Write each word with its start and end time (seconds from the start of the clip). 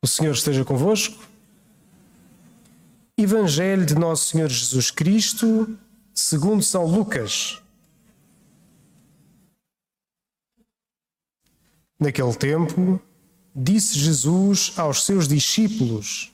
O 0.00 0.06
Senhor 0.06 0.32
esteja 0.32 0.64
convosco. 0.64 1.26
Evangelho 3.16 3.84
de 3.84 3.96
Nosso 3.96 4.26
Senhor 4.26 4.48
Jesus 4.48 4.92
Cristo, 4.92 5.76
segundo 6.14 6.62
São 6.62 6.86
Lucas. 6.86 7.60
Naquele 11.98 12.32
tempo, 12.36 13.00
disse 13.52 13.98
Jesus 13.98 14.72
aos 14.76 15.04
seus 15.04 15.26
discípulos: 15.26 16.32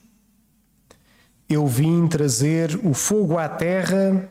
Eu 1.48 1.66
vim 1.66 2.06
trazer 2.06 2.78
o 2.86 2.92
fogo 2.92 3.38
à 3.38 3.48
terra, 3.48 4.30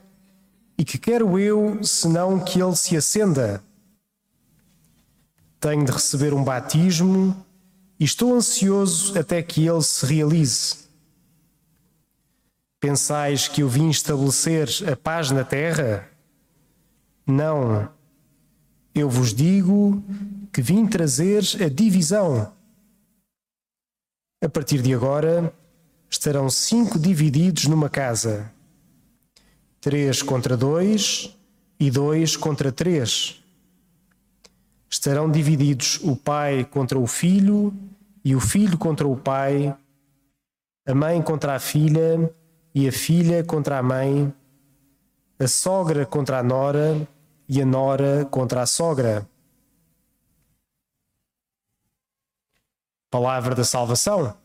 e 0.78 0.86
que 0.86 1.00
quero 1.00 1.40
eu, 1.40 1.84
senão 1.84 2.40
que 2.40 2.62
ele 2.62 2.76
se 2.76 2.96
acenda? 2.96 3.64
Tenho 5.60 5.84
de 5.84 5.92
receber 5.92 6.36
um 6.36 6.44
batismo 6.44 7.36
e 8.00 8.04
estou 8.04 8.36
ansioso 8.36 9.18
até 9.18 9.42
que 9.42 9.66
ele 9.66 9.82
se 9.82 10.06
realize. 10.06 10.84
Pensais 12.80 13.48
que 13.48 13.62
eu 13.62 13.70
vim 13.70 13.90
estabelecer 13.90 14.70
a 14.92 14.96
paz 14.96 15.32
na 15.32 15.44
terra? 15.44 16.10
Não. 17.26 17.90
Eu 18.94 19.10
vos 19.10 19.34
digo 19.34 20.04
que 20.52 20.62
vim 20.62 20.86
trazer 20.86 21.44
a 21.64 21.70
divisão. 21.70 22.54
A 24.44 24.50
partir 24.50 24.82
de 24.82 24.94
agora, 24.94 25.54
estarão 26.10 26.50
cinco 26.50 27.00
divididos 27.00 27.66
numa 27.66 27.90
casa: 27.90 28.52
três 29.80 30.22
contra 30.22 30.58
dois 30.58 31.36
e 31.80 31.90
dois 31.90 32.36
contra 32.36 32.72
três. 32.72 33.43
Estarão 34.94 35.28
divididos 35.28 36.00
o 36.04 36.16
pai 36.16 36.64
contra 36.64 37.00
o 37.00 37.08
filho 37.08 37.74
e 38.24 38.36
o 38.36 38.40
filho 38.40 38.78
contra 38.78 39.08
o 39.08 39.18
pai, 39.18 39.76
a 40.86 40.94
mãe 40.94 41.20
contra 41.20 41.56
a 41.56 41.60
filha 41.60 42.32
e 42.76 42.88
a 42.88 42.92
filha 42.92 43.44
contra 43.44 43.80
a 43.80 43.82
mãe, 43.82 44.32
a 45.40 45.48
sogra 45.48 46.06
contra 46.06 46.38
a 46.38 46.44
nora 46.44 47.08
e 47.50 47.60
a 47.60 47.66
nora 47.66 48.24
contra 48.26 48.62
a 48.62 48.68
sogra. 48.68 49.28
Palavra 53.10 53.56
da 53.56 53.64
salvação. 53.64 54.43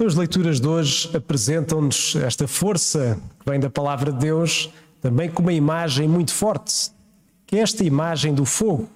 Então, 0.00 0.08
as 0.08 0.14
leituras 0.14 0.58
de 0.58 0.66
hoje 0.66 1.14
apresentam-nos 1.14 2.16
esta 2.16 2.48
força 2.48 3.20
que 3.38 3.50
vem 3.50 3.60
da 3.60 3.68
palavra 3.68 4.10
de 4.10 4.18
Deus, 4.18 4.72
também 4.98 5.28
com 5.28 5.42
uma 5.42 5.52
imagem 5.52 6.08
muito 6.08 6.32
forte, 6.32 6.90
que 7.46 7.56
é 7.56 7.58
esta 7.58 7.84
imagem 7.84 8.32
do 8.32 8.46
fogo. 8.46 8.88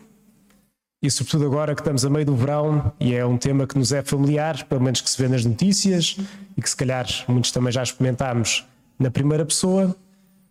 E 1.03 1.11
sobretudo 1.11 1.45
agora 1.45 1.75
que 1.75 1.83
estamos 1.83 2.07
a 2.07 2.09
meio 2.09 2.25
do 2.25 2.35
verão 2.35 2.91
e 2.99 3.15
é 3.15 3.27
um 3.27 3.37
tema 3.37 3.67
que 3.67 3.77
nos 3.77 3.93
é 3.93 4.03
familiar, 4.03 4.65
pelo 4.65 4.81
menos 4.81 5.03
que 5.03 5.11
se 5.11 5.21
vê 5.21 5.29
nas 5.29 5.45
notícias 5.45 6.17
e 6.57 6.63
que 6.63 6.71
se 6.71 6.75
calhar 6.75 7.07
muitos 7.29 7.53
também 7.53 7.71
já 7.71 7.83
experimentámos 7.83 8.65
na 8.99 9.11
primeira 9.11 9.45
pessoa, 9.45 9.95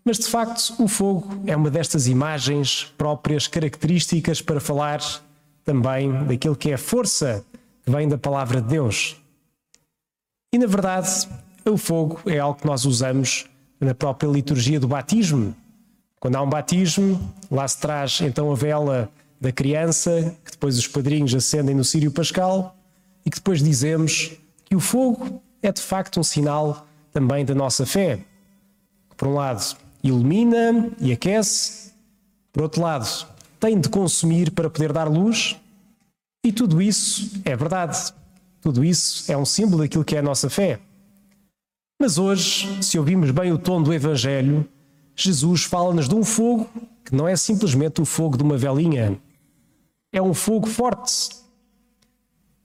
mas 0.05 0.19
de 0.19 0.27
facto 0.27 0.75
o 0.77 0.87
fogo 0.87 1.35
é 1.47 1.55
uma 1.55 1.71
destas 1.71 2.05
imagens 2.05 2.93
próprias, 2.95 3.47
características 3.47 4.39
para 4.39 4.59
falar 4.59 5.01
também 5.65 6.11
daquilo 6.25 6.55
que 6.55 6.69
é 6.69 6.75
a 6.75 6.77
força 6.77 7.43
que 7.83 7.89
vem 7.89 8.07
da 8.07 8.19
palavra 8.19 8.61
de 8.61 8.67
Deus. 8.67 9.22
E 10.53 10.57
na 10.59 10.67
verdade, 10.67 11.27
o 11.65 11.75
fogo 11.77 12.21
é 12.27 12.37
algo 12.37 12.59
que 12.59 12.67
nós 12.67 12.85
usamos 12.85 13.45
na 13.79 13.95
própria 13.95 14.27
liturgia 14.27 14.79
do 14.79 14.87
batismo. 14.87 15.55
Quando 16.19 16.35
há 16.35 16.43
um 16.43 16.49
batismo, 16.49 17.19
lá 17.49 17.67
se 17.67 17.79
traz 17.79 18.21
então 18.21 18.51
a 18.51 18.55
vela 18.55 19.09
da 19.41 19.51
criança, 19.51 20.37
que 20.45 20.51
depois 20.51 20.77
os 20.77 20.87
padrinhos 20.87 21.33
acendem 21.33 21.73
no 21.73 21.83
Sírio 21.83 22.11
Pascal, 22.11 22.77
e 23.25 23.31
que 23.31 23.37
depois 23.37 23.63
dizemos 23.63 24.33
que 24.63 24.75
o 24.75 24.79
fogo 24.79 25.41
é 25.59 25.71
de 25.71 25.81
facto 25.81 26.19
um 26.19 26.23
sinal 26.23 26.85
também 27.11 27.43
da 27.43 27.55
nossa 27.55 27.83
fé. 27.83 28.17
Que, 29.09 29.15
por 29.17 29.29
um 29.29 29.33
lado, 29.33 29.75
ilumina 30.03 30.91
e 30.99 31.11
aquece, 31.11 31.93
por 32.51 32.61
outro 32.61 32.79
lado, 32.79 33.07
tem 33.59 33.79
de 33.79 33.89
consumir 33.89 34.51
para 34.51 34.69
poder 34.69 34.93
dar 34.93 35.09
luz, 35.09 35.59
e 36.45 36.51
tudo 36.51 36.79
isso 36.79 37.41
é 37.43 37.55
verdade. 37.55 38.13
Tudo 38.63 38.81
isso 38.81 39.29
é 39.29 39.35
um 39.35 39.43
símbolo 39.43 39.83
daquilo 39.83 40.05
que 40.05 40.15
é 40.15 40.19
a 40.19 40.23
nossa 40.23 40.49
fé. 40.49 40.79
Mas 41.99 42.17
hoje, 42.17 42.81
se 42.81 42.97
ouvirmos 42.97 43.29
bem 43.29 43.51
o 43.51 43.57
tom 43.57 43.83
do 43.83 43.93
Evangelho, 43.93 44.65
Jesus 45.13 45.65
fala-nos 45.65 46.07
de 46.07 46.15
um 46.15 46.23
fogo 46.23 46.69
que 47.03 47.13
não 47.13 47.27
é 47.27 47.35
simplesmente 47.35 48.01
o 48.01 48.05
fogo 48.05 48.37
de 48.37 48.43
uma 48.43 48.57
velinha. 48.57 49.19
É 50.13 50.21
um 50.21 50.33
fogo 50.33 50.65
forte. 50.65 51.31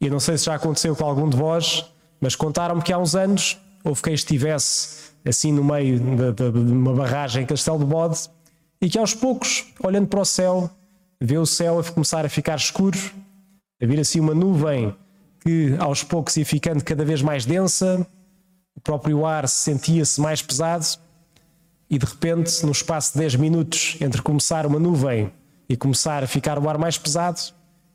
E 0.00 0.06
eu 0.06 0.12
não 0.12 0.20
sei 0.20 0.38
se 0.38 0.44
já 0.44 0.54
aconteceu 0.54 0.94
com 0.94 1.04
algum 1.04 1.28
de 1.28 1.36
vós, 1.36 1.84
mas 2.20 2.36
contaram-me 2.36 2.80
que 2.80 2.92
há 2.92 2.98
uns 2.98 3.16
anos 3.16 3.58
houve 3.82 4.00
quem 4.00 4.14
estivesse 4.14 5.10
assim 5.24 5.50
no 5.50 5.64
meio 5.64 5.98
de, 5.98 6.32
de, 6.32 6.52
de 6.52 6.72
uma 6.72 6.94
barragem 6.94 7.42
em 7.42 7.46
Castelo 7.46 7.80
de 7.80 7.86
Bode 7.86 8.30
e 8.80 8.88
que 8.88 8.96
aos 8.96 9.14
poucos, 9.14 9.66
olhando 9.82 10.06
para 10.06 10.20
o 10.20 10.24
céu, 10.24 10.70
vê 11.20 11.36
o 11.38 11.44
céu 11.44 11.80
a 11.80 11.84
começar 11.84 12.24
a 12.24 12.28
ficar 12.28 12.54
escuro, 12.54 12.96
a 13.82 13.84
vir 13.84 13.98
assim 13.98 14.20
uma 14.20 14.32
nuvem 14.32 14.94
que 15.40 15.76
aos 15.78 16.02
poucos 16.02 16.36
ia 16.36 16.44
ficando 16.44 16.82
cada 16.82 17.04
vez 17.04 17.22
mais 17.22 17.44
densa, 17.44 18.06
o 18.74 18.80
próprio 18.80 19.24
ar 19.26 19.48
sentia-se 19.48 20.20
mais 20.20 20.42
pesado 20.42 20.86
e 21.90 21.98
de 21.98 22.04
repente, 22.04 22.64
no 22.66 22.72
espaço 22.72 23.12
de 23.14 23.18
10 23.20 23.36
minutos 23.36 23.96
entre 24.00 24.20
começar 24.20 24.66
uma 24.66 24.78
nuvem 24.78 25.32
e 25.68 25.76
começar 25.76 26.22
a 26.22 26.26
ficar 26.26 26.58
o 26.58 26.68
ar 26.68 26.76
mais 26.76 26.98
pesado, 26.98 27.40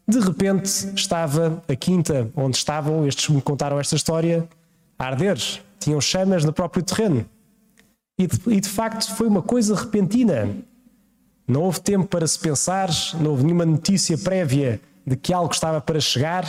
de 0.07 0.19
repente 0.19 0.67
estava 0.95 1.63
a 1.67 1.75
quinta 1.75 2.29
onde 2.35 2.57
estavam, 2.57 3.07
estes 3.07 3.29
me 3.29 3.41
contaram 3.41 3.79
esta 3.79 3.95
história, 3.95 4.47
a 4.97 5.05
arder. 5.05 5.37
Tinham 5.79 6.01
chamas 6.01 6.43
no 6.43 6.51
próprio 6.51 6.83
terreno. 6.83 7.25
E 8.17 8.27
de, 8.27 8.39
e 8.47 8.59
de 8.59 8.69
facto 8.69 9.13
foi 9.15 9.27
uma 9.27 9.41
coisa 9.41 9.75
repentina. 9.75 10.49
Não 11.47 11.61
houve 11.61 11.79
tempo 11.81 12.07
para 12.07 12.25
se 12.25 12.39
pensar, 12.39 12.89
não 13.19 13.31
houve 13.31 13.43
nenhuma 13.43 13.65
notícia 13.65 14.17
prévia 14.17 14.81
de 15.05 15.15
que 15.15 15.33
algo 15.33 15.53
estava 15.53 15.81
para 15.81 15.99
chegar 15.99 16.45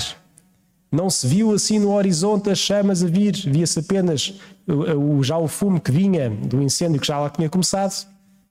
não 0.94 1.10
se 1.10 1.26
viu 1.26 1.52
assim 1.52 1.78
no 1.78 1.92
horizonte 1.92 2.50
as 2.50 2.58
chamas 2.58 3.02
a 3.02 3.06
vir, 3.06 3.34
via-se 3.34 3.80
apenas 3.80 4.34
o, 4.66 5.16
o, 5.16 5.22
já 5.24 5.36
o 5.36 5.48
fumo 5.48 5.80
que 5.80 5.90
vinha 5.90 6.30
do 6.30 6.62
incêndio 6.62 7.00
que 7.00 7.06
já 7.06 7.18
lá 7.18 7.28
tinha 7.28 7.50
começado, 7.50 8.06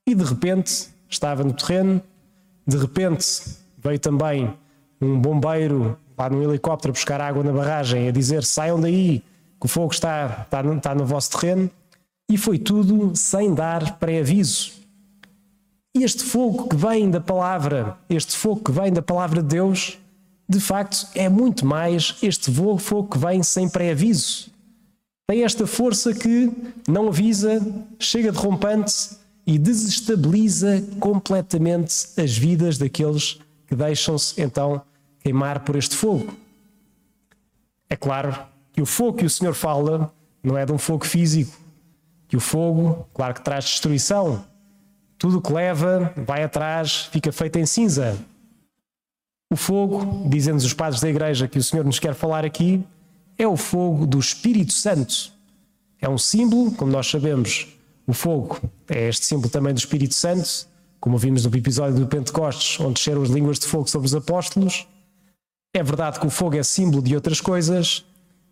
e 0.06 0.14
de 0.14 0.24
repente 0.24 0.88
estava 1.10 1.44
no 1.44 1.54
terreno, 1.54 2.02
de 2.68 2.78
repente 2.78 3.26
veio 3.78 4.00
também 4.00 4.54
um 5.02 5.20
bombeiro 5.20 5.98
lá 6.18 6.30
num 6.30 6.44
helicóptero 6.44 6.94
buscar 6.94 7.20
água 7.20 7.44
na 7.44 7.52
barragem 7.52 8.08
a 8.08 8.12
dizer 8.12 8.44
saiam 8.44 8.80
daí, 8.80 9.24
que 9.60 9.66
o 9.66 9.68
fogo 9.68 9.94
está, 9.94 10.46
está, 10.46 10.62
está 10.62 10.96
no 10.96 11.06
vosso 11.06 11.32
terreno, 11.32 11.70
e 12.30 12.38
foi 12.38 12.58
tudo 12.58 13.16
sem 13.16 13.54
dar 13.54 13.98
pré-aviso. 13.98 14.72
Este 15.96 16.24
fogo 16.24 16.68
que 16.68 16.76
vem 16.76 17.10
da 17.10 17.22
palavra, 17.22 17.98
este 18.10 18.36
fogo 18.36 18.62
que 18.62 18.72
vem 18.72 18.92
da 18.92 19.02
palavra 19.02 19.42
de 19.42 19.50
Deus, 19.50 20.00
de 20.54 20.60
facto, 20.60 21.08
é 21.16 21.28
muito 21.28 21.66
mais 21.66 22.16
este 22.22 22.52
fogo 22.80 23.08
que 23.10 23.18
vem 23.18 23.42
sem 23.42 23.68
pré-aviso. 23.68 24.52
Tem 25.28 25.44
esta 25.44 25.66
força 25.66 26.14
que 26.14 26.52
não 26.88 27.08
avisa, 27.08 27.60
chega 27.98 28.32
de 28.32 28.38
rompante 28.38 29.18
e 29.48 29.58
desestabiliza 29.58 30.84
completamente 31.00 31.94
as 32.18 32.38
vidas 32.38 32.78
daqueles 32.78 33.40
que 33.68 33.76
deixam-se 33.76 34.40
então 34.42 34.82
queimar 35.22 35.62
por 35.62 35.76
este 35.76 35.96
fogo. 35.96 36.34
É 37.90 37.96
claro 37.96 38.38
que 38.72 38.82
o 38.82 38.86
fogo 38.86 39.18
que 39.18 39.26
o 39.26 39.30
Senhor 39.30 39.54
fala 39.54 40.14
não 40.44 40.58
é 40.58 40.66
de 40.66 40.72
um 40.72 40.78
fogo 40.78 41.06
físico, 41.06 41.58
que 42.28 42.38
o 42.38 42.40
fogo, 42.40 43.08
claro 43.14 43.34
que 43.34 43.42
traz 43.42 43.66
destruição. 43.66 44.44
Tudo 45.18 45.40
o 45.40 45.42
que 45.42 45.54
leva, 45.54 46.14
vai 46.18 46.44
atrás, 46.44 47.10
fica 47.12 47.32
feito 47.32 47.58
em 47.58 47.66
cinza. 47.66 48.18
O 49.54 49.56
fogo, 49.56 50.28
dizem-nos 50.28 50.66
os 50.66 50.74
padres 50.74 51.00
da 51.00 51.08
Igreja 51.08 51.48
que 51.48 51.60
o 51.60 51.64
Senhor 51.64 51.86
nos 51.86 52.00
quer 52.00 52.16
falar 52.16 52.44
aqui, 52.44 52.84
é 53.38 53.48
o 53.48 53.56
fogo 53.56 54.08
do 54.08 54.18
Espírito 54.18 54.74
Santo. 54.74 55.32
É 56.02 56.10
um 56.10 56.18
símbolo, 56.18 56.72
como 56.72 56.92
nós 56.92 57.06
sabemos, 57.06 57.68
o 58.08 58.14
fogo 58.14 58.60
é 58.90 59.10
este 59.10 59.28
símbolo 59.28 59.52
também 59.52 59.72
do 59.72 59.78
Espírito 59.78 60.16
Santo, 60.16 60.68
como 61.00 61.20
vimos 61.20 61.46
no 61.46 61.56
episódio 61.56 62.00
do 62.00 62.08
Pentecostes, 62.08 62.80
onde 62.80 62.96
desceram 62.96 63.22
as 63.22 63.30
línguas 63.30 63.60
de 63.60 63.68
fogo 63.68 63.88
sobre 63.88 64.08
os 64.08 64.16
apóstolos. 64.16 64.88
É 65.72 65.84
verdade 65.84 66.20
que 66.20 66.26
o 66.26 66.32
fogo 66.32 66.58
é 66.58 66.64
símbolo 66.64 67.04
de 67.04 67.14
outras 67.14 67.40
coisas, 67.40 68.04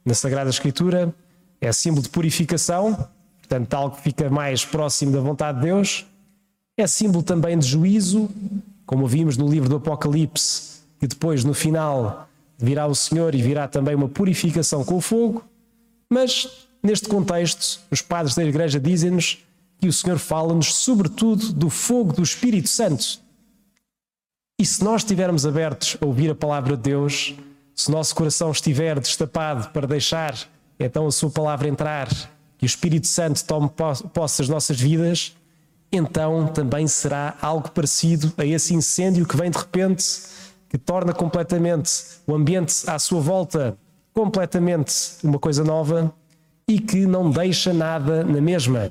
na 0.05 0.13
Sagrada 0.13 0.51
Escritura, 0.51 1.11
é 1.59 1.73
símbolo 1.73 2.03
de 2.03 2.09
purificação, 2.09 3.09
portanto, 3.39 3.73
algo 3.73 3.95
que 3.95 4.03
fica 4.03 4.29
mais 4.29 4.63
próximo 4.63 5.11
da 5.11 5.19
vontade 5.19 5.57
de 5.61 5.63
Deus. 5.63 6.05
É 6.77 6.85
símbolo 6.85 7.23
também 7.23 7.57
de 7.57 7.65
juízo, 7.65 8.29
como 8.85 9.07
vimos 9.07 9.35
no 9.35 9.47
livro 9.49 9.67
do 9.67 9.77
Apocalipse, 9.77 10.70
e 11.01 11.07
depois 11.07 11.43
no 11.43 11.53
final 11.53 12.29
virá 12.57 12.85
o 12.85 12.93
Senhor 12.93 13.33
e 13.33 13.41
virá 13.41 13.67
também 13.67 13.95
uma 13.95 14.07
purificação 14.07 14.83
com 14.83 14.95
o 14.95 15.01
fogo. 15.01 15.43
Mas 16.09 16.67
neste 16.83 17.07
contexto, 17.07 17.79
os 17.89 18.01
padres 18.01 18.35
da 18.35 18.43
Igreja 18.43 18.79
dizem-nos 18.79 19.39
que 19.79 19.87
o 19.87 19.93
Senhor 19.93 20.19
fala-nos, 20.19 20.75
sobretudo, 20.75 21.51
do 21.53 21.69
fogo 21.69 22.13
do 22.13 22.21
Espírito 22.21 22.69
Santo. 22.69 23.19
E 24.59 24.65
se 24.65 24.83
nós 24.83 25.01
estivermos 25.01 25.45
abertos 25.45 25.97
a 25.99 26.05
ouvir 26.05 26.29
a 26.29 26.35
palavra 26.35 26.77
de 26.77 26.83
Deus, 26.83 27.33
se 27.73 27.89
o 27.89 27.91
nosso 27.91 28.13
coração 28.13 28.51
estiver 28.51 28.99
destapado 28.99 29.69
para 29.69 29.87
deixar 29.87 30.35
então 30.79 31.07
a 31.07 31.11
Sua 31.11 31.31
palavra 31.31 31.67
entrar 31.67 32.07
e 32.61 32.65
o 32.65 32.67
Espírito 32.67 33.07
Santo 33.07 33.43
tome 33.43 33.69
posse 34.13 34.37
das 34.37 34.49
nossas 34.49 34.79
vidas, 34.79 35.35
então 35.91 36.47
também 36.47 36.87
será 36.87 37.35
algo 37.41 37.71
parecido 37.71 38.31
a 38.37 38.45
esse 38.45 38.73
incêndio 38.73 39.25
que 39.25 39.35
vem 39.35 39.49
de 39.49 39.57
repente, 39.57 40.03
que 40.71 40.77
torna 40.77 41.11
completamente 41.11 41.91
o 42.25 42.33
ambiente 42.33 42.89
à 42.89 42.97
sua 42.97 43.19
volta 43.19 43.77
completamente 44.13 44.93
uma 45.21 45.37
coisa 45.37 45.65
nova 45.65 46.15
e 46.65 46.79
que 46.79 47.05
não 47.05 47.29
deixa 47.29 47.73
nada 47.73 48.23
na 48.23 48.39
mesma. 48.39 48.89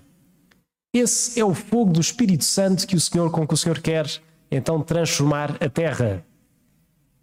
Esse 0.94 1.41
é 1.41 1.44
o 1.44 1.55
fogo 1.55 1.94
do 1.94 2.00
Espírito 2.03 2.44
Santo 2.44 2.87
que 2.87 2.97
o 2.97 3.00
Senhor 3.00 3.31
com 3.31 3.47
que 3.47 3.55
o 3.55 3.56
Senhor 3.56 3.79
quer 3.81 4.06
então 4.50 4.82
transformar 4.82 5.56
a 5.59 5.71
terra. 5.71 6.23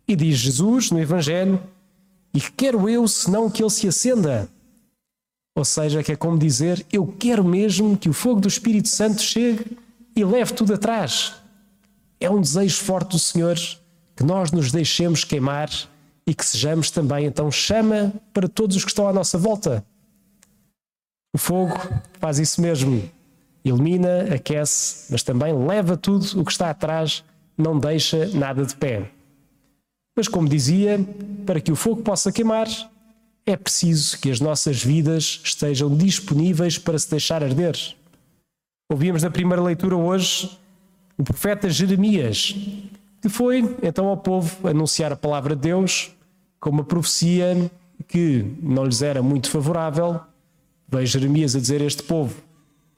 E 0.08 0.16
diz 0.16 0.40
Jesus 0.40 0.90
no 0.90 1.00
Evangelho: 1.00 1.62
E 2.34 2.42
que 2.42 2.52
quero 2.54 2.90
eu 2.90 3.08
senão 3.08 3.52
que 3.52 3.62
ele 3.62 3.70
se 3.70 3.88
acenda? 3.88 4.50
Ou 5.56 5.66
seja, 5.66 6.02
que 6.02 6.14
é 6.14 6.16
como 6.16 6.36
dizer: 6.36 6.84
Eu 6.92 7.06
quero 7.06 7.44
mesmo 7.44 7.96
que 7.96 8.10
o 8.10 8.14
fogo 8.14 8.42
do 8.42 8.48
Espírito 8.48 8.88
Santo 8.88 9.22
chegue 9.22 9.78
e 10.16 10.26
leve 10.26 10.54
tudo 10.54 10.74
atrás. 10.74 11.36
É 12.20 12.28
um 12.28 12.42
desejo 12.42 12.82
forte 12.84 13.12
do 13.12 13.20
Senhor 13.20 13.56
que 14.18 14.24
nós 14.24 14.52
nos 14.52 14.72
deixemos 14.72 15.24
queimar 15.24 15.70
e 16.26 16.34
que 16.34 16.44
sejamos 16.44 16.90
também 16.90 17.26
então 17.28 17.52
chama 17.52 18.12
para 18.34 18.50
todos 18.50 18.76
os 18.76 18.84
que 18.84 18.90
estão 18.90 19.08
à 19.08 19.14
nossa 19.14 19.38
volta. 19.38 19.86
O 21.34 21.38
fogo 21.38 21.80
faz 22.20 22.40
isso 22.40 22.60
mesmo. 22.60 23.10
Ilumina, 23.64 24.34
aquece, 24.34 25.12
mas 25.12 25.22
também 25.22 25.54
leva 25.56 25.96
tudo 25.96 26.42
o 26.42 26.44
que 26.44 26.52
está 26.52 26.72
atrás, 26.72 27.24
não 27.56 27.80
deixa 27.80 28.28
nada 28.30 28.66
de 28.66 28.76
pé. 28.76 29.12
Mas, 30.16 30.28
como 30.28 30.50
dizia, 30.50 31.00
para 31.46 31.62
que 31.62 31.72
o 31.72 31.76
fogo 31.76 32.02
possa 32.02 32.32
queimar, 32.32 32.68
é 33.46 33.56
preciso 33.56 34.18
que 34.20 34.32
as 34.32 34.40
nossas 34.40 34.84
vidas 34.84 35.42
estejam 35.44 35.96
disponíveis 35.96 36.80
para 36.80 36.98
se 36.98 37.10
deixar 37.10 37.44
arder. 37.44 37.78
Ouvimos 38.90 39.22
na 39.22 39.30
primeira 39.30 39.62
leitura 39.62 39.96
hoje 39.96 40.58
o 41.18 41.24
profeta 41.24 41.70
Jeremias, 41.70 42.56
que 43.22 43.30
foi 43.30 43.78
então 43.82 44.08
ao 44.08 44.18
povo 44.18 44.68
anunciar 44.68 45.12
a 45.12 45.16
palavra 45.16 45.56
de 45.56 45.62
Deus 45.64 46.16
com 46.60 46.70
uma 46.70 46.84
profecia 46.84 47.70
que 48.08 48.46
não 48.62 48.86
lhes 48.86 49.02
era 49.02 49.22
muito 49.22 49.50
favorável. 49.50 50.20
Veio 50.88 51.06
Jeremias 51.06 51.56
a 51.56 51.60
dizer 51.60 51.82
a 51.82 51.86
este 51.86 52.04
povo 52.04 52.36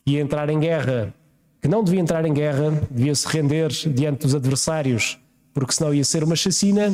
que 0.06 0.14
ia 0.14 0.22
entrar 0.22 0.50
em 0.50 0.60
guerra, 0.60 1.14
que 1.62 1.68
não 1.68 1.84
devia 1.84 2.00
entrar 2.00 2.26
em 2.26 2.34
guerra, 2.34 2.72
devia 2.90 3.16
se 3.16 3.28
render 3.28 3.70
diante 3.70 4.22
dos 4.22 4.36
adversários, 4.36 5.18
porque 5.54 5.74
senão 5.74 5.94
ia 5.94 6.04
ser 6.04 6.24
uma 6.24 6.36
chacina. 6.36 6.94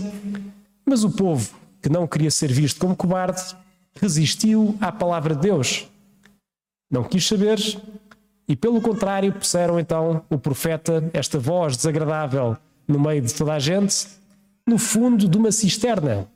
Mas 0.85 1.03
o 1.03 1.11
povo, 1.11 1.53
que 1.81 1.89
não 1.89 2.07
queria 2.07 2.31
ser 2.31 2.51
visto 2.51 2.79
como 2.79 2.95
cobarde, 2.95 3.41
resistiu 3.99 4.77
à 4.79 4.91
palavra 4.91 5.35
de 5.35 5.41
Deus. 5.41 5.89
Não 6.89 7.03
quis 7.03 7.27
saber 7.27 7.59
e, 8.47 8.55
pelo 8.55 8.79
contrário, 8.79 9.33
puseram 9.33 9.79
então 9.79 10.23
o 10.29 10.37
profeta, 10.37 11.09
esta 11.13 11.39
voz 11.39 11.75
desagradável 11.75 12.57
no 12.87 12.99
meio 12.99 13.21
de 13.21 13.33
toda 13.33 13.53
a 13.53 13.59
gente, 13.59 14.07
no 14.67 14.77
fundo 14.77 15.27
de 15.27 15.37
uma 15.37 15.51
cisterna. 15.51 16.27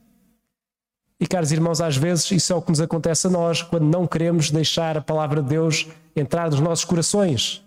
E, 1.19 1.27
caros 1.27 1.51
irmãos, 1.51 1.81
às 1.81 1.97
vezes 1.97 2.31
isso 2.31 2.53
é 2.53 2.55
o 2.55 2.61
que 2.61 2.69
nos 2.69 2.79
acontece 2.79 3.27
a 3.27 3.29
nós 3.29 3.61
quando 3.61 3.85
não 3.85 4.07
queremos 4.07 4.51
deixar 4.51 4.97
a 4.97 5.01
palavra 5.01 5.43
de 5.43 5.49
Deus 5.49 5.87
entrar 6.15 6.49
nos 6.49 6.59
nossos 6.59 6.85
corações. 6.85 7.61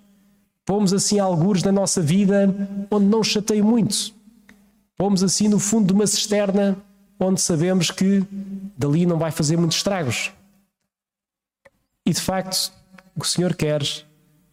Pomos 0.64 0.92
assim 0.92 1.18
algures 1.18 1.62
na 1.62 1.72
nossa 1.72 2.00
vida 2.00 2.54
onde 2.90 3.06
não 3.06 3.22
chateio 3.22 3.64
muito. 3.64 4.14
Pomos 4.96 5.22
assim 5.22 5.48
no 5.48 5.58
fundo 5.58 5.88
de 5.88 5.92
uma 5.92 6.06
cisterna 6.06 6.76
onde 7.18 7.40
sabemos 7.40 7.90
que 7.90 8.24
dali 8.76 9.04
não 9.04 9.18
vai 9.18 9.30
fazer 9.30 9.56
muitos 9.56 9.76
estragos. 9.76 10.32
E 12.06 12.12
de 12.12 12.20
facto, 12.20 12.72
o 13.14 13.20
que 13.20 13.26
o 13.26 13.28
Senhor 13.28 13.54
quer, 13.54 13.80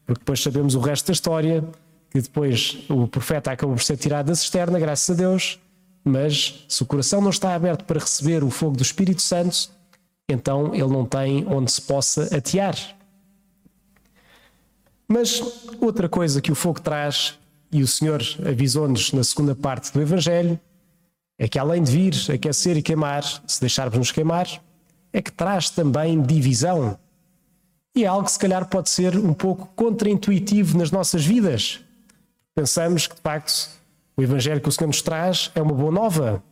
porque 0.05 0.19
depois 0.19 0.41
sabemos 0.41 0.75
o 0.75 0.79
resto 0.79 1.07
da 1.07 1.13
história, 1.13 1.63
que 2.09 2.21
depois 2.21 2.77
o 2.89 3.07
profeta 3.07 3.51
acabou 3.51 3.75
por 3.75 3.83
ser 3.83 3.97
tirado 3.97 4.27
da 4.27 4.35
cisterna, 4.35 4.79
graças 4.79 5.09
a 5.09 5.13
Deus, 5.13 5.59
mas 6.03 6.65
se 6.67 6.81
o 6.81 6.85
coração 6.85 7.21
não 7.21 7.29
está 7.29 7.53
aberto 7.53 7.85
para 7.85 7.99
receber 7.99 8.43
o 8.43 8.49
fogo 8.49 8.77
do 8.77 8.83
Espírito 8.83 9.21
Santo, 9.21 9.69
então 10.27 10.73
ele 10.73 10.87
não 10.87 11.05
tem 11.05 11.45
onde 11.47 11.71
se 11.71 11.81
possa 11.81 12.35
atear. 12.35 12.75
Mas 15.07 15.41
outra 15.81 16.07
coisa 16.07 16.41
que 16.41 16.51
o 16.51 16.55
fogo 16.55 16.79
traz, 16.79 17.37
e 17.71 17.81
o 17.81 17.87
Senhor 17.87 18.21
avisou-nos 18.47 19.11
na 19.11 19.23
segunda 19.23 19.55
parte 19.55 19.91
do 19.91 20.01
Evangelho, 20.01 20.59
é 21.37 21.47
que 21.47 21.57
além 21.57 21.81
de 21.81 21.91
vir 21.91 22.31
aquecer 22.31 22.77
e 22.77 22.81
queimar, 22.81 23.23
se 23.47 23.59
deixarmos-nos 23.59 24.11
queimar, 24.11 24.47
é 25.11 25.21
que 25.21 25.31
traz 25.31 25.69
também 25.69 26.21
divisão. 26.21 26.97
E 27.95 28.03
é 28.03 28.07
algo 28.07 28.25
que 28.25 28.31
se 28.31 28.39
calhar 28.39 28.67
pode 28.67 28.89
ser 28.89 29.17
um 29.17 29.33
pouco 29.33 29.67
contraintuitivo 29.75 30.77
nas 30.77 30.91
nossas 30.91 31.25
vidas. 31.25 31.79
Pensamos 32.59 33.07
que 33.07 33.15
de 33.15 33.21
facto 33.21 33.69
o 34.17 34.21
Evangelho 34.21 34.59
que 34.59 34.67
o 34.67 34.71
Senhor 34.73 34.87
nos 34.87 35.01
traz 35.01 35.49
é 35.55 35.61
uma 35.61 35.73
boa 35.73 35.93
nova. 35.93 36.43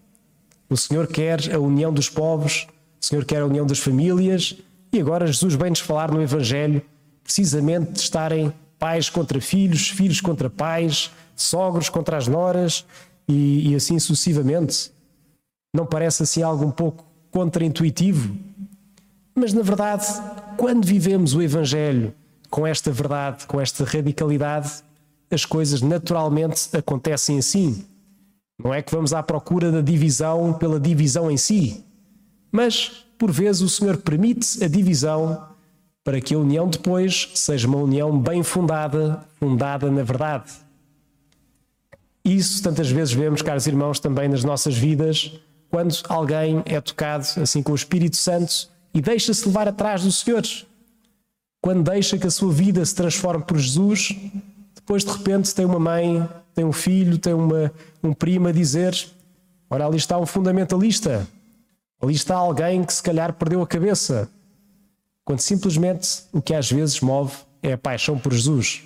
O 0.69 0.77
Senhor 0.77 1.06
quer 1.06 1.54
a 1.54 1.59
união 1.59 1.92
dos 1.92 2.09
povos, 2.09 2.65
o 3.01 3.06
Senhor 3.06 3.25
quer 3.25 3.42
a 3.42 3.45
união 3.45 3.65
das 3.65 3.80
famílias, 3.80 4.56
e 4.94 5.01
agora 5.01 5.27
Jesus 5.27 5.56
vem-nos 5.56 5.81
falar 5.81 6.09
no 6.09 6.21
Evangelho 6.21 6.81
precisamente 7.21 7.92
de 7.92 8.00
estarem 8.00 8.54
pais 8.80 9.09
contra 9.09 9.42
filhos, 9.42 9.89
filhos 9.89 10.21
contra 10.21 10.50
pais, 10.50 11.12
sogros 11.36 11.89
contra 11.89 12.15
as 12.15 12.25
noras 12.25 12.86
e, 13.27 13.71
e 13.71 13.75
assim 13.75 14.00
sucessivamente. 14.00 14.89
Não 15.75 15.86
parece 15.86 16.24
assim 16.24 16.42
algo 16.42 16.63
um 16.63 16.71
pouco 16.71 17.03
contraintuitivo? 17.31 18.33
Mas 19.36 19.51
na 19.51 19.62
verdade, 19.62 20.06
quando 20.56 20.86
vivemos 20.86 21.33
o 21.33 21.42
Evangelho 21.42 22.13
com 22.50 22.65
esta 22.65 22.94
verdade, 22.94 23.45
com 23.45 23.60
esta 23.60 23.83
radicalidade, 23.83 24.87
as 25.29 25.45
coisas 25.45 25.81
naturalmente 25.81 26.75
acontecem 26.75 27.38
assim. 27.38 27.85
Não 28.63 28.74
é 28.74 28.81
que 28.81 28.91
vamos 28.91 29.13
à 29.13 29.21
procura 29.21 29.71
da 29.71 29.81
divisão 29.81 30.53
pela 30.53 30.79
divisão 30.79 31.29
em 31.29 31.38
si, 31.38 31.83
mas 32.51 33.06
por 33.18 33.31
vezes 33.31 33.62
o 33.62 33.69
Senhor 33.69 33.97
permite 33.97 34.63
a 34.63 34.68
divisão 34.68 35.47
para 36.03 36.21
que 36.21 36.33
a 36.33 36.39
união 36.39 36.69
depois 36.69 37.29
seja 37.35 37.68
uma 37.68 37.79
união 37.79 38.18
bem 38.18 38.41
fundada, 38.41 39.25
fundada 39.39 39.91
na 39.91 40.03
verdade. 40.03 40.51
Isso 42.24 42.63
tantas 42.63 42.89
vezes 42.89 43.13
vemos, 43.13 43.41
caros 43.41 43.67
irmãos, 43.67 44.00
também 44.00 44.27
nas 44.27 44.43
nossas 44.43 44.75
vidas, 44.75 45.39
quando 45.69 45.96
alguém 46.07 46.62
é 46.65 46.79
tocado 46.79 47.25
assim 47.41 47.62
com 47.62 47.72
o 47.72 47.75
Espírito 47.75 48.15
Santo 48.15 48.69
e 48.93 49.01
deixa-se 49.01 49.46
levar 49.46 49.67
atrás 49.67 50.03
do 50.03 50.12
Senhor. 50.12 50.43
Quando 51.62 51.89
deixa 51.89 52.17
que 52.17 52.27
a 52.27 52.31
sua 52.31 52.51
vida 52.51 52.86
se 52.86 52.96
transforme 52.96 53.43
por 53.43 53.57
Jesus, 53.57 54.15
depois, 54.88 55.03
de 55.03 55.12
repente, 55.12 55.53
tem 55.53 55.65
uma 55.65 55.79
mãe, 55.79 56.25
tem 56.56 56.63
um 56.63 56.72
filho, 56.72 57.17
tem 57.17 57.34
uma, 57.34 57.70
um 58.01 58.13
primo 58.13 58.48
a 58.48 58.53
dizer: 58.53 58.98
Ora, 59.70 59.86
ali 59.86 59.98
está 59.98 60.17
um 60.17 60.25
fundamentalista. 60.25 61.27
Ali 62.01 62.13
está 62.13 62.38
alguém 62.38 62.86
que 62.86 62.94
se 62.94 63.03
calhar 63.03 63.34
perdeu 63.34 63.62
a 63.62 63.67
cabeça. 63.67 64.29
Quando 65.25 65.41
simplesmente 65.41 66.24
o 66.32 66.41
que 66.41 66.53
às 66.53 66.72
vezes 66.72 67.01
move 67.01 67.36
é 67.62 67.74
a 67.74 67.77
paixão 67.77 68.17
por 68.17 68.32
Jesus. 68.32 68.84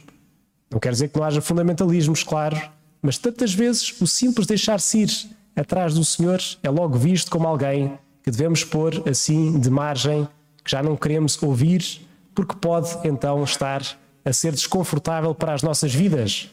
Não 0.72 0.79
quer 0.79 0.91
dizer 0.91 1.10
que 1.10 1.20
não 1.20 1.24
haja 1.24 1.39
fundamentalismos, 1.39 2.24
claro, 2.24 2.60
mas 3.00 3.20
tantas 3.20 3.53
vezes 3.53 4.01
o 4.01 4.08
simples 4.08 4.48
deixar-se 4.48 5.01
ir 5.01 5.12
atrás 5.55 5.93
do 5.93 6.03
Senhor 6.03 6.41
é 6.63 6.70
logo 6.72 6.98
visto 6.98 7.29
como 7.29 7.48
alguém 7.48 8.00
que 8.24 8.31
devemos 8.31 8.63
pôr 8.63 9.08
assim 9.08 9.60
de 9.60 9.70
margem, 9.70 10.27
que 10.63 10.72
já 10.72 10.81
não 10.81 10.96
queremos 10.96 11.41
ouvir, 11.43 12.01
porque 12.34 12.55
pode 12.55 12.89
então 13.08 13.43
estar 13.43 13.84
a 14.23 14.33
ser 14.33 14.51
desconfortável 14.51 15.33
para 15.33 15.53
as 15.53 15.63
nossas 15.63 15.93
vidas. 15.93 16.49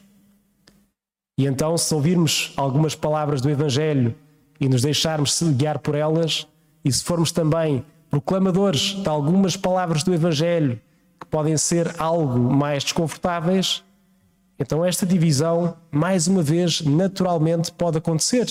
E 1.38 1.46
então, 1.46 1.76
se 1.78 1.94
ouvirmos 1.94 2.52
algumas 2.56 2.94
palavras 2.94 3.40
do 3.40 3.48
Evangelho 3.48 4.14
e 4.60 4.68
nos 4.68 4.82
deixarmos 4.82 5.40
guiar 5.52 5.78
por 5.78 5.94
elas, 5.94 6.46
e 6.84 6.92
se 6.92 7.04
formos 7.04 7.30
também 7.30 7.84
proclamadores 8.10 8.94
de 8.94 9.08
algumas 9.08 9.56
palavras 9.56 10.02
do 10.02 10.12
Evangelho 10.12 10.80
que 11.20 11.26
podem 11.26 11.56
ser 11.56 11.94
algo 11.98 12.38
mais 12.38 12.82
desconfortáveis, 12.82 13.84
então 14.58 14.84
esta 14.84 15.06
divisão, 15.06 15.76
mais 15.90 16.26
uma 16.26 16.42
vez, 16.42 16.80
naturalmente 16.80 17.70
pode 17.70 17.98
acontecer. 17.98 18.46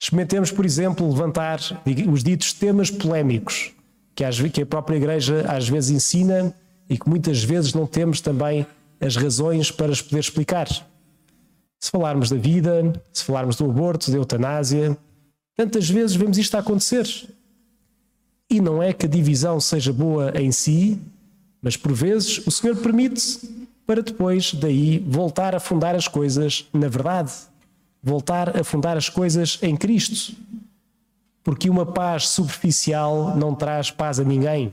Experimentemos, 0.00 0.50
por 0.50 0.64
exemplo, 0.64 1.08
levantar 1.08 1.60
os 2.10 2.24
ditos 2.24 2.52
temas 2.52 2.90
polémicos 2.90 3.72
que 4.14 4.24
a 4.62 4.66
própria 4.66 4.96
Igreja 4.96 5.44
às 5.48 5.68
vezes 5.68 5.90
ensina 5.90 6.52
e 6.88 6.98
que 6.98 7.08
muitas 7.08 7.42
vezes 7.42 7.74
não 7.74 7.86
temos 7.86 8.20
também 8.20 8.66
as 9.00 9.16
razões 9.16 9.70
para 9.70 9.92
as 9.92 10.02
poder 10.02 10.20
explicar. 10.20 10.68
Se 11.78 11.90
falarmos 11.90 12.30
da 12.30 12.36
vida, 12.36 12.92
se 13.12 13.24
falarmos 13.24 13.56
do 13.56 13.64
aborto, 13.64 14.10
da 14.10 14.16
eutanásia, 14.16 14.96
tantas 15.56 15.88
vezes 15.88 16.16
vemos 16.16 16.38
isto 16.38 16.54
a 16.56 16.60
acontecer. 16.60 17.06
E 18.50 18.60
não 18.60 18.82
é 18.82 18.92
que 18.92 19.06
a 19.06 19.08
divisão 19.08 19.60
seja 19.60 19.92
boa 19.92 20.32
em 20.40 20.50
si, 20.50 20.98
Mas 21.60 21.76
por 21.76 21.92
vezes 21.92 22.46
o 22.46 22.50
Senhor 22.50 22.76
permite 22.76 23.20
para 23.86 24.02
depois 24.02 24.54
daí 24.54 24.98
voltar 24.98 25.54
a 25.54 25.60
fundar 25.60 25.94
as 25.94 26.06
coisas 26.06 26.68
na 26.72 26.88
verdade, 26.88 27.32
voltar 28.02 28.56
a 28.56 28.62
fundar 28.62 28.96
as 28.96 29.08
coisas 29.08 29.58
em 29.62 29.76
Cristo. 29.76 30.36
Porque 31.42 31.70
uma 31.70 31.86
paz 31.86 32.28
superficial 32.28 33.36
não 33.36 33.54
traz 33.54 33.90
paz 33.90 34.20
a 34.20 34.24
ninguém. 34.24 34.72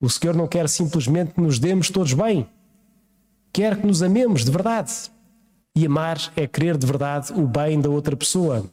O 0.00 0.08
Senhor 0.08 0.34
não 0.34 0.48
quer 0.48 0.68
simplesmente 0.68 1.34
que 1.34 1.40
nos 1.40 1.58
demos 1.58 1.90
todos 1.90 2.14
bem, 2.14 2.46
quer 3.52 3.78
que 3.78 3.86
nos 3.86 4.02
amemos 4.02 4.44
de 4.44 4.50
verdade. 4.50 4.92
E 5.76 5.86
amar 5.86 6.18
é 6.34 6.46
querer 6.46 6.76
de 6.76 6.86
verdade 6.86 7.32
o 7.32 7.46
bem 7.46 7.80
da 7.80 7.88
outra 7.88 8.16
pessoa. 8.16 8.64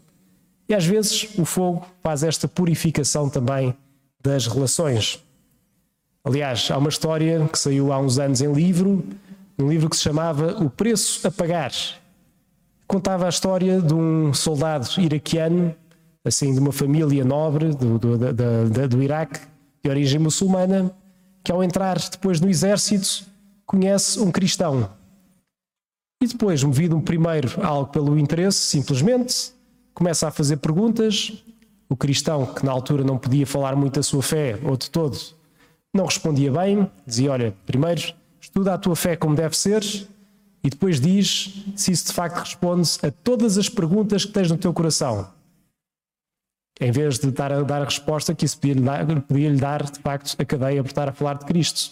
E 0.70 0.74
às 0.74 0.86
vezes 0.86 1.38
o 1.38 1.46
fogo 1.46 1.86
faz 2.02 2.24
esta 2.24 2.48
purificação 2.48 3.30
também 3.30 3.76
das 4.22 4.48
relações. 4.48 5.24
Aliás, 6.24 6.70
há 6.72 6.78
uma 6.78 6.90
história 6.90 7.48
que 7.48 7.58
saiu 7.58 7.94
há 7.94 8.00
uns 8.00 8.20
anos 8.20 8.42
em 8.42 8.52
livro, 8.52 9.04
um 9.60 9.70
livro 9.70 9.90
que 9.90 9.96
se 9.96 10.04
chamava 10.04 10.62
O 10.62 10.70
Preço 10.70 11.26
a 11.28 11.32
Pagar. 11.32 11.72
Contava 12.88 13.26
a 13.26 13.30
história 13.30 13.82
de 13.82 13.94
um 13.94 14.34
soldado 14.34 14.88
iraquiano, 14.98 15.74
assim, 16.26 16.54
de 16.54 16.60
uma 16.60 16.72
família 16.72 17.24
nobre 17.24 17.70
do, 17.70 17.98
do, 17.98 18.18
do, 18.18 18.88
do 18.90 19.04
Iraque, 19.04 19.40
de 19.84 19.90
origem 19.90 20.20
muçulmana, 20.20 20.92
que 21.48 21.52
ao 21.54 21.64
entrar 21.64 21.98
depois 21.98 22.42
no 22.42 22.50
exército 22.50 23.26
conhece 23.66 24.20
um 24.20 24.30
cristão. 24.30 24.90
E 26.22 26.28
depois, 26.28 26.62
movido 26.62 27.00
primeiro 27.00 27.64
algo 27.64 27.90
pelo 27.90 28.20
interesse, 28.20 28.58
simplesmente, 28.58 29.54
começa 29.94 30.28
a 30.28 30.32
fazer 30.32 30.58
perguntas. 30.58 31.42
O 31.88 31.96
cristão, 31.96 32.46
que 32.46 32.66
na 32.66 32.72
altura 32.74 33.02
não 33.02 33.18
podia 33.18 33.48
falar 33.48 33.78
muito 33.78 33.96
da 33.96 34.04
sua 34.04 34.22
fé 34.22 34.60
ou 34.62 34.76
de 34.76 34.90
todo, 34.90 35.18
não 35.94 36.04
respondia 36.04 36.52
bem, 36.52 36.92
dizia: 37.06 37.32
Olha, 37.32 37.56
primeiro 37.66 38.14
estuda 38.42 38.74
a 38.74 38.78
tua 38.78 38.98
fé 38.98 39.16
como 39.16 39.34
deve 39.34 39.56
ser 39.56 39.82
e 40.62 40.70
depois 40.70 41.00
diz 41.00 41.64
se 41.78 41.94
isso 41.94 42.08
de 42.08 42.12
facto 42.12 42.40
responde 42.40 42.90
a 43.04 43.10
todas 43.10 43.58
as 43.58 43.70
perguntas 43.70 44.26
que 44.26 44.34
tens 44.34 44.52
no 44.52 44.58
teu 44.58 44.74
coração. 44.74 45.30
Em 46.80 46.92
vez 46.92 47.18
de 47.18 47.32
dar 47.32 47.52
a, 47.52 47.62
dar 47.64 47.82
a 47.82 47.86
resposta 47.86 48.36
que 48.36 48.46
isso 48.46 48.60
podia-lhe 48.60 48.82
dar, 48.82 49.22
podia 49.22 49.56
dar, 49.56 49.84
de 49.84 50.00
facto, 50.00 50.36
a 50.40 50.46
cadeia 50.46 50.84
por 50.84 50.90
estar 50.90 51.10
a 51.10 51.12
falar 51.12 51.38
de 51.38 51.46
Cristo. 51.46 51.92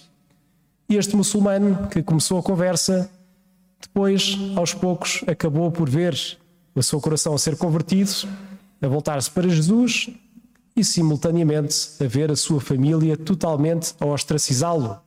E 0.88 0.96
este 0.96 1.16
muçulmano 1.16 1.88
que 1.88 2.04
começou 2.04 2.38
a 2.38 2.44
conversa, 2.44 3.10
depois, 3.82 4.38
aos 4.56 4.74
poucos, 4.74 5.24
acabou 5.28 5.72
por 5.72 5.90
ver 5.90 6.16
o 6.76 6.84
seu 6.84 7.02
coração 7.02 7.34
a 7.34 7.38
ser 7.40 7.58
convertido, 7.58 8.12
a 8.80 8.88
voltar-se 8.88 9.32
para 9.32 9.50
Jesus 9.50 10.10
e, 10.76 10.84
simultaneamente, 10.84 11.76
a 12.00 12.06
ver 12.08 12.30
a 12.30 12.36
sua 12.36 12.62
família 12.62 13.18
totalmente 13.18 13.96
a 14.00 14.06
ostracizá-lo. 14.06 15.00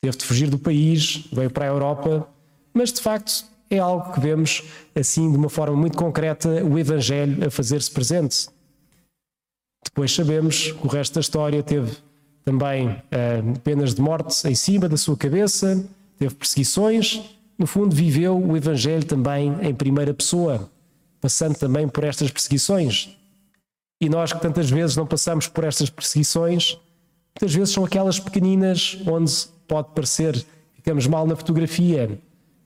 Teve 0.00 0.16
de 0.16 0.24
fugir 0.24 0.48
do 0.48 0.58
país, 0.58 1.26
veio 1.32 1.50
para 1.50 1.64
a 1.64 1.68
Europa, 1.68 2.28
mas 2.72 2.92
de 2.92 3.00
facto 3.00 3.44
é 3.68 3.78
algo 3.78 4.12
que 4.12 4.20
vemos 4.20 4.62
assim 4.94 5.30
de 5.30 5.36
uma 5.36 5.48
forma 5.48 5.76
muito 5.76 5.96
concreta 5.96 6.64
o 6.64 6.78
Evangelho 6.78 7.46
a 7.46 7.50
fazer-se 7.50 7.90
presente. 7.90 8.48
Depois 9.92 10.14
sabemos 10.14 10.72
que 10.72 10.86
o 10.86 10.88
resto 10.88 11.14
da 11.14 11.20
história 11.20 11.62
teve 11.62 11.96
também 12.44 12.88
uh, 12.88 13.58
penas 13.62 13.94
de 13.94 14.00
morte 14.00 14.48
em 14.48 14.54
cima 14.54 14.88
da 14.88 14.96
sua 14.96 15.16
cabeça, 15.16 15.84
teve 16.18 16.34
perseguições, 16.34 17.20
no 17.58 17.66
fundo 17.66 17.94
viveu 17.94 18.38
o 18.38 18.56
Evangelho 18.56 19.04
também 19.04 19.54
em 19.60 19.74
primeira 19.74 20.14
pessoa, 20.14 20.70
passando 21.20 21.56
também 21.56 21.86
por 21.88 22.04
estas 22.04 22.30
perseguições. 22.30 23.16
E 24.00 24.08
nós 24.08 24.32
que 24.32 24.40
tantas 24.40 24.70
vezes 24.70 24.96
não 24.96 25.06
passamos 25.06 25.46
por 25.46 25.64
estas 25.64 25.90
perseguições, 25.90 26.78
muitas 27.34 27.54
vezes 27.54 27.74
são 27.74 27.84
aquelas 27.84 28.18
pequeninas 28.18 28.96
onde 29.06 29.32
pode 29.68 29.88
parecer 29.94 30.46
ficamos 30.80 31.06
mal 31.06 31.26
na 31.26 31.36
fotografia, 31.36 32.18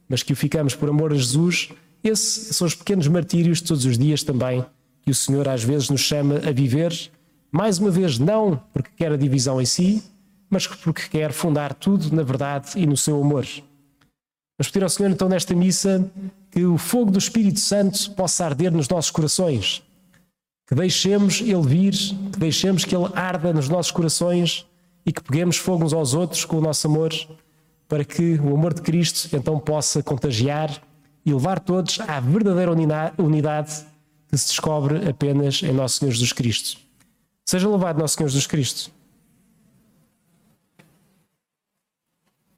mas 0.09 0.23
que 0.23 0.33
o 0.33 0.37
ficamos 0.37 0.75
por 0.75 0.89
amor 0.89 1.13
a 1.13 1.17
Jesus. 1.17 1.71
Esses 2.03 2.57
são 2.57 2.67
os 2.67 2.75
pequenos 2.75 3.09
martírios 3.09 3.59
de 3.59 3.65
todos 3.65 3.85
os 3.85 3.99
dias 3.99 4.23
também 4.23 4.65
que 5.03 5.11
o 5.11 5.15
Senhor 5.15 5.49
às 5.49 5.63
vezes 5.63 5.91
nos 5.91 6.01
chama 6.01 6.37
a 6.37 6.53
viver. 6.53 6.93
Mais 7.55 7.79
uma 7.79 7.89
vez, 7.89 8.19
não 8.19 8.61
porque 8.73 8.91
quer 8.97 9.13
a 9.13 9.17
divisão 9.17 9.63
em 9.63 9.65
si, 9.65 10.03
mas 10.51 10.67
porque 10.67 11.09
quer 11.09 11.33
fundar 11.33 11.73
tudo 11.73 12.13
na 12.13 12.25
verdade 12.25 12.73
e 12.75 12.85
no 12.85 12.97
seu 12.97 13.23
amor. 13.23 13.47
Vamos 14.59 14.73
pedir 14.73 14.83
ao 14.83 14.89
Senhor 14.89 15.09
então 15.13 15.29
nesta 15.29 15.55
missa 15.55 16.11
que 16.51 16.65
o 16.65 16.77
fogo 16.77 17.13
do 17.13 17.19
Espírito 17.19 17.61
Santo 17.61 18.11
possa 18.17 18.45
arder 18.45 18.73
nos 18.73 18.89
nossos 18.89 19.13
corações 19.13 19.85
que 20.67 20.75
deixemos 20.75 21.41
Ele 21.43 21.63
vir, 21.63 21.93
que 22.33 22.39
deixemos 22.41 22.85
que 22.85 22.97
Ele 22.97 23.09
arda 23.15 23.53
nos 23.53 23.69
nossos 23.69 23.93
corações 23.93 24.67
e 25.07 25.13
que 25.13 25.23
peguemos 25.23 25.57
fogo 25.57 25.85
uns 25.85 25.93
aos 25.93 26.13
outros 26.13 26.45
com 26.45 26.57
o 26.57 26.61
nosso 26.61 26.89
amor, 26.89 27.13
para 27.87 28.05
que 28.05 28.35
o 28.41 28.55
amor 28.55 28.75
de 28.75 28.83
Cristo 28.83 29.29
então 29.37 29.61
possa 29.61 30.03
contagiar 30.03 30.71
e 31.25 31.33
levar 31.33 31.61
todos 31.61 32.01
à 32.01 32.19
verdadeira 32.19 32.73
unidade 33.17 33.87
que 34.29 34.37
se 34.37 34.49
descobre 34.49 35.09
apenas 35.09 35.63
em 35.63 35.73
Nosso 35.73 35.99
Senhor 35.99 36.11
Jesus 36.11 36.33
Cristo. 36.33 36.84
Seja 37.45 37.69
louvado 37.69 37.99
Nosso 38.01 38.17
Senhor 38.17 38.29
Jesus 38.29 38.47
Cristo. 38.47 38.94